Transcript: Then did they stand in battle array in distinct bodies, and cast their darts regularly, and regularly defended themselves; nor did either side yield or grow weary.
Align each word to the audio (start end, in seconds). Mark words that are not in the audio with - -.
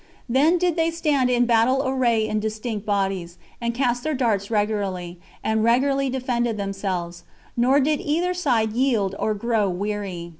Then 0.27 0.57
did 0.57 0.77
they 0.77 0.89
stand 0.89 1.29
in 1.29 1.45
battle 1.45 1.83
array 1.87 2.27
in 2.27 2.39
distinct 2.39 2.87
bodies, 2.87 3.37
and 3.61 3.71
cast 3.75 4.01
their 4.03 4.15
darts 4.15 4.49
regularly, 4.49 5.19
and 5.43 5.63
regularly 5.63 6.09
defended 6.09 6.57
themselves; 6.57 7.23
nor 7.55 7.79
did 7.79 8.01
either 8.01 8.33
side 8.33 8.73
yield 8.73 9.13
or 9.19 9.35
grow 9.35 9.69
weary. 9.69 10.29